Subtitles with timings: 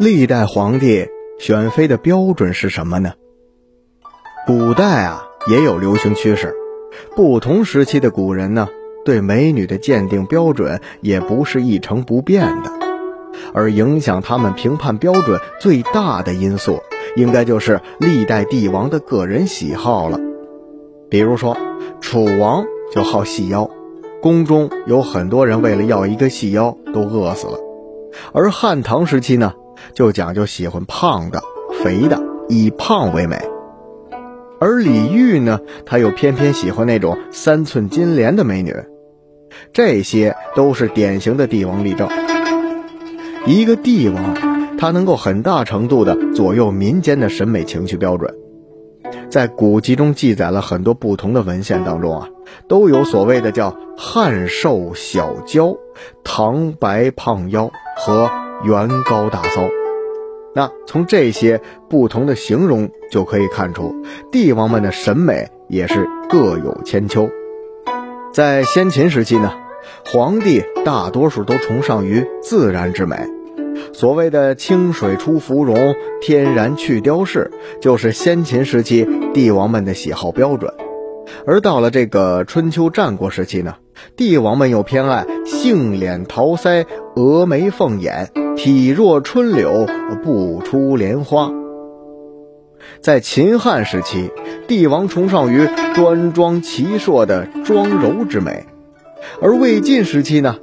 [0.00, 3.12] 历代皇帝选妃的标准是什么呢？
[4.46, 6.54] 古代啊也有流行趋势，
[7.14, 8.66] 不同时期的古人呢
[9.04, 12.72] 对美女的鉴定标准也不是一成不变的，
[13.52, 16.80] 而影响他们评判标准最大的因素，
[17.14, 20.18] 应该就是历代帝王的个人喜好了。
[21.10, 21.54] 比如说，
[22.00, 23.68] 楚王就好细腰，
[24.22, 27.58] 宫中有很多人为了要一个细腰都饿死了，
[28.32, 29.52] 而汉唐时期呢？
[29.94, 31.42] 就讲究喜欢胖的、
[31.82, 33.38] 肥的，以胖为美。
[34.60, 38.74] 而李煜呢，他又偏偏喜欢那种三寸金莲的美女。
[39.72, 42.08] 这些都是典型的帝王例证。
[43.46, 48.34] 一个帝王，他能够很大程度的左右民间的审美情趣标准。
[49.30, 52.28] 在古籍中记载了很多不同的文献当中啊，
[52.68, 55.74] 都有所谓的叫汉瘦小娇、
[56.22, 58.28] 唐白胖腰和
[58.64, 59.68] 元高大骚。
[60.54, 63.94] 那从这些不同的形容就可以看出，
[64.32, 67.28] 帝王们的审美也是各有千秋。
[68.32, 69.52] 在先秦时期呢，
[70.04, 73.16] 皇帝大多数都崇尚于自然之美，
[73.92, 80.72] 所谓的“清水出芙蓉，天然去雕饰”，就是先秦时期帝王们的喜好标准。
[81.46, 83.76] 而到了这个春秋战国时期呢，
[84.16, 88.30] 帝王们又偏爱杏脸桃腮、峨眉凤眼。
[88.62, 89.86] 体若春柳，
[90.22, 91.50] 不出莲花。
[93.00, 94.30] 在秦汉时期，
[94.68, 98.66] 帝王崇尚于端庄奇硕的庄柔之美；
[99.40, 100.58] 而魏晋时期呢，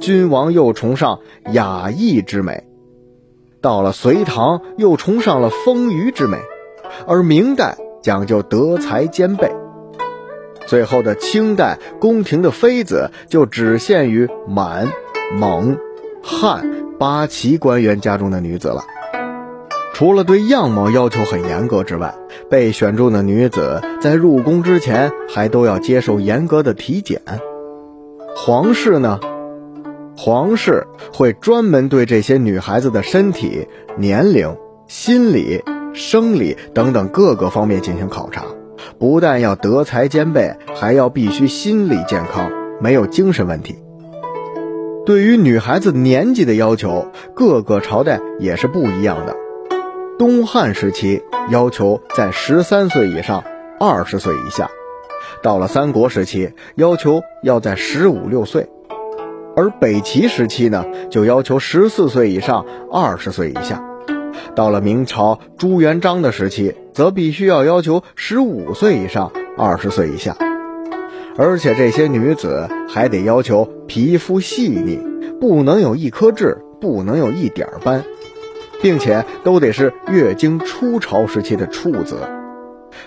[0.00, 1.20] 君王又崇尚
[1.52, 2.64] 雅逸之美；
[3.60, 6.38] 到了隋唐，又崇尚了丰腴之美；
[7.06, 9.48] 而明代讲究德才兼备；
[10.66, 14.88] 最后的清代，宫廷的妃子就只限于满、
[15.38, 15.76] 蒙、
[16.22, 16.80] 汉。
[17.02, 18.84] 八旗官员家中的女子了，
[19.92, 22.14] 除了对样貌要求很严格之外，
[22.48, 27.20] 被选中的女子在入宫之前还都要接受严格的体检。
[28.36, 29.18] 皇室呢，
[30.16, 33.66] 皇室会专门对这些女孩子的身体、
[33.96, 34.56] 年龄、
[34.86, 35.60] 心理、
[35.92, 38.44] 生理等等各个方面进行考察，
[39.00, 42.48] 不但要德才兼备，还要必须心理健康，
[42.80, 43.76] 没有精神问题。
[45.04, 49.34] 对于女孩子年纪的要求，各个朝代也是不一样的。
[50.16, 53.42] 东汉时期要求在十三岁以上，
[53.80, 54.66] 二十岁以下；
[55.42, 58.68] 到了三国时期，要求要在十五六岁；
[59.56, 63.82] 而北齐时期呢，就要求十四岁以上，二十岁以下；
[64.54, 70.36] 到了明朝朱元璋的时期，则必须要要求十五岁以上，二十岁以下。
[71.36, 75.00] 而且这些女子还得要求皮肤细腻，
[75.40, 78.04] 不能有一颗痣，不能有一点斑，
[78.82, 82.16] 并且都得是月经初潮时期的处子。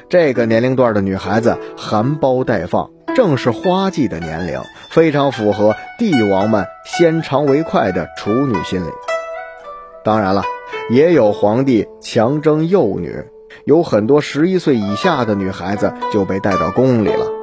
[0.09, 4.59] 这个年龄段的女孩子含苞待放，正是花季的年龄，
[4.89, 8.89] 非常符合帝王们先尝为快的处女心理。
[10.03, 10.43] 当然了，
[10.89, 13.23] 也有皇帝强征幼女，
[13.65, 17.34] 有很多十一岁以下的女孩子就被带到宫里了。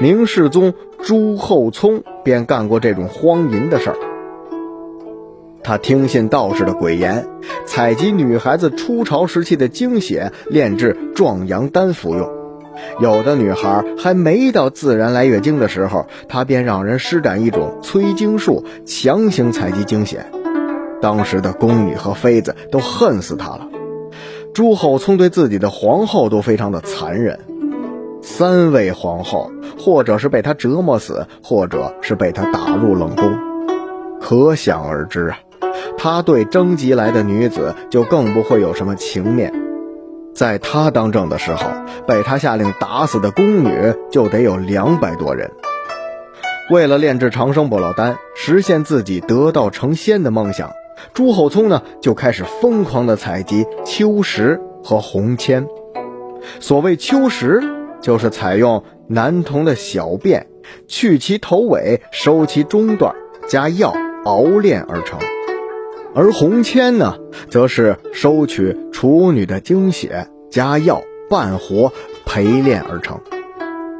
[0.00, 3.96] 明世宗朱厚熜便干过这种荒淫的事儿。
[5.62, 7.26] 他听信道士的鬼言，
[7.64, 12.28] 采集女孩子初潮时期的精血，炼制壮阳丹服用。
[13.00, 20.26] 有的女孩还没到自然来月经的时候，他便让人施展一种催经术，强行采集精血。
[21.00, 23.68] 当时的宫女和妃子都恨死他了。
[24.52, 27.38] 朱厚熜对自己的皇后都非常的残忍。
[28.22, 33.32] 三位皇后，或者是被他折磨死，或者是被他打入冷宫，
[34.20, 35.38] 可想而知啊，
[35.98, 39.52] 他对征集来的女子就更不会有什么情面。
[40.34, 41.66] 在他当政的时候，
[42.06, 45.50] 被他下令打死的宫女就得有两百多人。
[46.70, 50.72] 为了炼制长生不老丹，实现自己得道成仙的梦想，
[51.12, 55.66] 朱厚熜呢就开始疯狂的采集秋实和红铅。
[56.60, 57.62] 所谓秋实。
[58.04, 60.46] 就是采用男童的小便，
[60.86, 63.14] 去其头尾，收其中段，
[63.48, 63.94] 加药
[64.26, 65.18] 熬炼而成；
[66.14, 67.16] 而红铅呢，
[67.48, 71.94] 则是收取处女的精血，加药半活
[72.26, 73.18] 陪炼而成。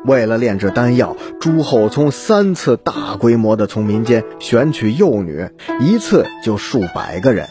[0.04, 5.48] 为了炼制丹药，朱厚熜三次大规模的从民间选取幼女，
[5.80, 7.48] 一次就数百个人，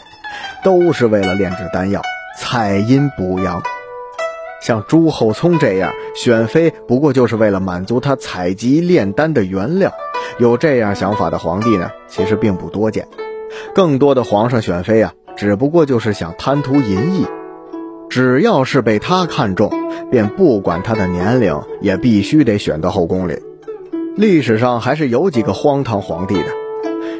[0.62, 2.00] 都是为了炼制丹药，
[2.38, 3.60] 采阴补阳。
[4.64, 9.92] 像朱厚熜这样选妃，不过就是为了满足他采集炼丹的原料。
[10.38, 13.06] 有这样想法的皇帝呢，其实并不多见。
[13.74, 17.26] 更多的皇上选妃啊，只不过就是想贪图淫逸。
[18.08, 19.70] 只要是被他看中，
[20.10, 23.36] 便不管他的年龄，也必须得选到后宫里。
[24.16, 26.46] 历史上还是有几个荒唐皇帝的，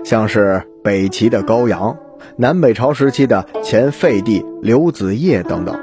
[0.02, 1.98] 像是北齐的高阳、
[2.38, 5.78] 南北朝时期的前废帝刘子业等等。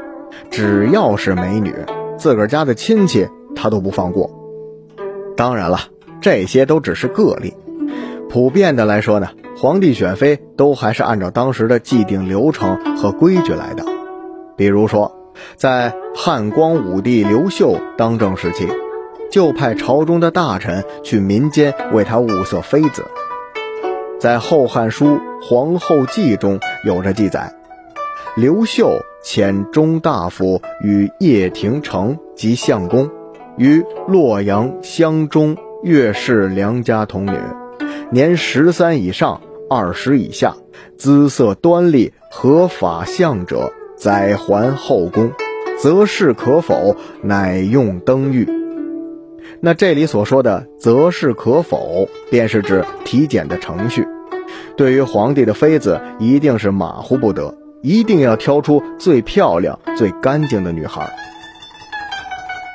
[0.49, 1.73] 只要是美女，
[2.17, 4.29] 自个儿家的亲戚他都不放过。
[5.35, 5.79] 当然了，
[6.21, 7.53] 这些都只是个例。
[8.29, 13.83] 普遍的来说呢，皇帝选妃都还是按照当时的既定流程和规矩来的。
[14.55, 15.11] 比如说，
[15.55, 18.67] 在汉光武帝刘秀当政时期，
[19.31, 23.05] 就派朝中的大臣去民间为他物色妃子。
[24.19, 25.05] 在《后汉书·
[25.41, 27.51] 皇后记》中有着记载：
[28.35, 28.91] 刘秀
[29.23, 33.09] 遣中大夫与叶廷成及相公，
[33.57, 37.37] 于洛阳乡中岳氏良家童女，
[38.11, 40.55] 年十三以上，二十以下，
[40.97, 43.71] 姿色端丽，合法相者。
[43.97, 45.31] 载还后宫，
[45.79, 48.49] 择适可否，乃用登玉。
[49.59, 54.03] 那这里所说的择适可否，便是指体检的程序。
[54.75, 61.11] 对于皇帝的妃子，一定是马虎不得，一定要挑出最漂亮、最干净的女孩。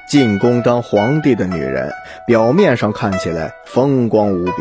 [0.08, 1.91] 进宫当皇帝的女人，
[2.26, 4.53] 表面上看起来风光无比，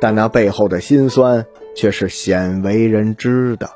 [0.00, 1.46] 但那背后的心酸
[1.76, 3.70] 却是鲜为人知的。